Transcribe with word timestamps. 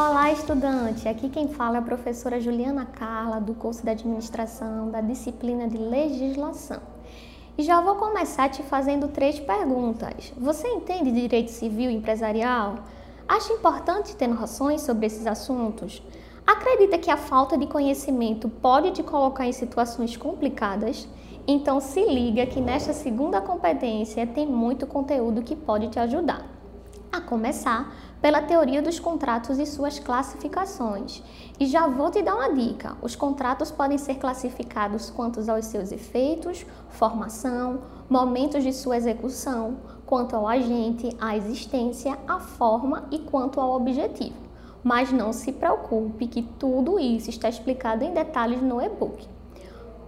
Olá, 0.00 0.30
estudante! 0.30 1.08
Aqui 1.08 1.28
quem 1.28 1.48
fala 1.48 1.74
é 1.74 1.78
a 1.80 1.82
professora 1.82 2.40
Juliana 2.40 2.86
Carla, 2.86 3.40
do 3.40 3.52
curso 3.52 3.82
de 3.82 3.90
Administração 3.90 4.92
da 4.92 5.00
disciplina 5.00 5.66
de 5.66 5.76
Legislação. 5.76 6.80
E 7.58 7.64
já 7.64 7.80
vou 7.80 7.96
começar 7.96 8.48
te 8.48 8.62
fazendo 8.62 9.08
três 9.08 9.40
perguntas. 9.40 10.32
Você 10.38 10.68
entende 10.68 11.10
direito 11.10 11.50
civil 11.50 11.90
e 11.90 11.96
empresarial? 11.96 12.76
Acha 13.26 13.52
importante 13.52 14.14
ter 14.14 14.28
noções 14.28 14.82
sobre 14.82 15.06
esses 15.06 15.26
assuntos? 15.26 16.00
Acredita 16.46 16.96
que 16.96 17.10
a 17.10 17.16
falta 17.16 17.58
de 17.58 17.66
conhecimento 17.66 18.48
pode 18.48 18.92
te 18.92 19.02
colocar 19.02 19.48
em 19.48 19.52
situações 19.52 20.16
complicadas? 20.16 21.08
Então 21.44 21.80
se 21.80 22.04
liga 22.04 22.46
que 22.46 22.60
nesta 22.60 22.92
segunda 22.92 23.40
competência 23.40 24.24
tem 24.28 24.46
muito 24.46 24.86
conteúdo 24.86 25.42
que 25.42 25.56
pode 25.56 25.88
te 25.88 25.98
ajudar. 25.98 26.57
A 27.10 27.20
começar 27.20 27.94
pela 28.20 28.42
teoria 28.42 28.82
dos 28.82 29.00
contratos 29.00 29.58
e 29.58 29.64
suas 29.64 29.98
classificações. 29.98 31.22
E 31.58 31.66
já 31.66 31.86
vou 31.86 32.10
te 32.10 32.22
dar 32.22 32.34
uma 32.34 32.52
dica: 32.52 32.96
os 33.00 33.16
contratos 33.16 33.70
podem 33.70 33.96
ser 33.96 34.16
classificados 34.16 35.08
quanto 35.08 35.40
aos 35.50 35.64
seus 35.64 35.90
efeitos, 35.90 36.66
formação, 36.90 37.80
momentos 38.10 38.62
de 38.62 38.72
sua 38.72 38.96
execução, 38.96 39.78
quanto 40.04 40.36
ao 40.36 40.46
agente, 40.46 41.08
à 41.20 41.36
existência, 41.36 42.18
à 42.26 42.38
forma 42.38 43.08
e 43.10 43.18
quanto 43.18 43.60
ao 43.60 43.72
objetivo. 43.72 44.36
Mas 44.84 45.10
não 45.10 45.32
se 45.32 45.52
preocupe 45.52 46.26
que 46.26 46.42
tudo 46.42 46.98
isso 46.98 47.30
está 47.30 47.48
explicado 47.48 48.04
em 48.04 48.12
detalhes 48.12 48.62
no 48.62 48.80
e-book. 48.80 49.26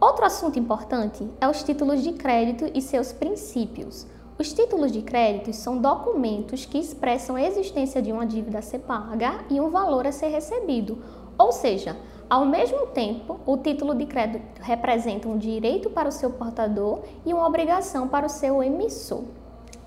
Outro 0.00 0.24
assunto 0.24 0.58
importante 0.58 1.26
é 1.40 1.48
os 1.48 1.62
títulos 1.62 2.02
de 2.02 2.12
crédito 2.12 2.70
e 2.74 2.82
seus 2.82 3.12
princípios. 3.12 4.06
Os 4.38 4.52
títulos 4.52 4.92
de 4.92 5.00
crédito 5.00 5.50
são 5.54 5.78
documentos 5.78 6.66
que 6.66 6.76
expressam 6.76 7.36
a 7.36 7.42
existência 7.42 8.02
de 8.02 8.12
uma 8.12 8.26
dívida 8.26 8.58
a 8.58 8.62
ser 8.62 8.80
paga 8.80 9.46
e 9.48 9.58
um 9.58 9.70
valor 9.70 10.06
a 10.06 10.12
ser 10.12 10.28
recebido. 10.28 11.02
Ou 11.38 11.52
seja, 11.52 11.96
ao 12.28 12.44
mesmo 12.44 12.88
tempo, 12.88 13.40
o 13.46 13.56
título 13.56 13.94
de 13.94 14.04
crédito 14.04 14.60
representa 14.60 15.26
um 15.26 15.38
direito 15.38 15.88
para 15.88 16.10
o 16.10 16.12
seu 16.12 16.30
portador 16.30 17.00
e 17.24 17.32
uma 17.32 17.46
obrigação 17.46 18.08
para 18.08 18.26
o 18.26 18.30
seu 18.30 18.62
emissor. 18.62 19.24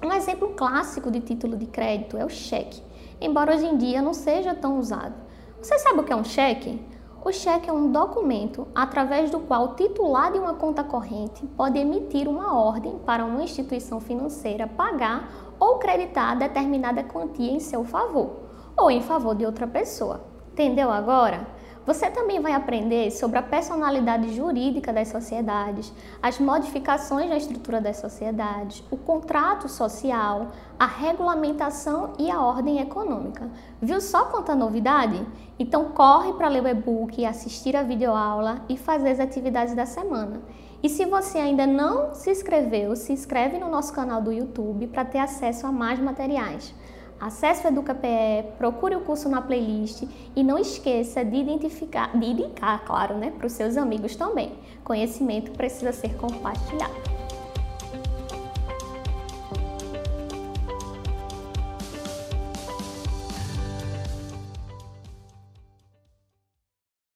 Um 0.04 0.12
exemplo 0.12 0.50
clássico 0.56 1.12
de 1.12 1.20
título 1.20 1.56
de 1.56 1.68
crédito 1.68 2.18
é 2.18 2.26
o 2.26 2.30
cheque, 2.30 2.82
embora 3.22 3.54
hoje 3.54 3.68
em 3.68 3.78
dia 3.78 4.02
não 4.02 4.16
seja 4.16 4.56
tão 4.56 4.80
usado. 4.80 5.14
Você 5.62 5.78
sabe 5.78 6.00
o 6.00 6.04
que 6.04 6.14
é 6.14 6.16
um 6.16 6.24
cheque? 6.24 6.82
O 7.22 7.34
cheque 7.34 7.70
é 7.70 7.74
um 7.74 7.92
documento 7.92 8.66
através 8.74 9.30
do 9.30 9.42
qual 9.42 9.66
o 9.66 9.76
titular 9.76 10.32
de 10.32 10.40
uma 10.40 10.54
conta 10.54 10.86
corrente 10.86 11.46
pode 11.48 11.78
emitir 11.78 12.30
uma 12.30 12.58
ordem 12.58 12.98
para 13.06 13.26
uma 13.26 13.44
instituição 13.44 14.00
financeira 14.00 14.66
pagar 14.66 15.30
ou 15.60 15.78
creditar 15.80 16.38
determinada 16.38 17.04
quantia 17.04 17.52
em 17.52 17.60
seu 17.60 17.84
favor 17.84 18.38
ou 18.78 18.90
em 18.90 19.02
favor 19.02 19.36
de 19.36 19.46
outra 19.46 19.68
pessoa. 19.68 20.22
Entendeu 20.54 20.90
agora? 20.90 21.46
Você 21.86 22.10
também 22.12 22.40
vai 22.40 22.54
aprender 22.54 23.10
sobre 23.10 23.40
a 23.40 23.42
personalidade 23.42 24.36
jurídica 24.36 24.94
das 24.94 25.08
sociedades, 25.08 25.92
as 26.22 26.40
modificações 26.40 27.30
na 27.30 27.38
estrutura 27.38 27.82
das 27.82 27.98
sociedades, 27.98 28.84
o 28.92 28.98
contrato 28.98 29.68
social, 29.68 30.48
a 30.78 30.86
regulamentação 30.86 32.14
e 32.20 32.30
a 32.30 32.42
ordem 32.42 32.80
econômica. 32.80 33.50
Viu 33.82 34.00
só 34.00 34.26
quanta 34.26 34.54
novidade? 34.54 35.26
Então 35.58 35.86
corre 35.86 36.34
para 36.34 36.48
ler 36.48 36.64
o 36.64 36.68
e-book, 36.68 37.26
assistir 37.26 37.76
a 37.76 37.84
videoaula 37.84 38.62
e 38.70 38.78
fazer 38.78 39.10
as 39.10 39.20
atividades 39.20 39.74
da 39.74 39.86
semana. 39.86 40.42
E 40.82 40.88
se 40.88 41.06
você 41.06 41.38
ainda 41.38 41.66
não 41.68 42.14
se 42.14 42.32
inscreveu, 42.32 42.96
se 42.96 43.12
inscreve 43.12 43.58
no 43.58 43.70
nosso 43.70 43.92
canal 43.92 44.22
do 44.22 44.32
YouTube 44.32 44.88
para 44.88 45.04
ter 45.04 45.20
acesso 45.20 45.68
a 45.68 45.72
mais 45.72 46.00
materiais. 46.00 46.74
Acesse 47.20 47.68
o 47.68 47.70
EducaPE, 47.70 48.54
procure 48.58 48.96
o 48.96 49.02
curso 49.02 49.28
na 49.28 49.42
playlist 49.42 50.04
e 50.36 50.44
não 50.44 50.58
esqueça 50.58 51.24
de 51.24 51.36
identificar, 51.36 52.18
de 52.18 52.26
indicar, 52.26 52.86
claro, 52.86 53.18
né, 53.18 53.32
para 53.32 53.46
os 53.46 53.54
seus 53.54 53.76
amigos 53.76 54.16
também. 54.16 54.54
Conhecimento 54.86 55.52
precisa 55.52 55.92
ser 55.92 56.16
compartilhado. 56.16 57.19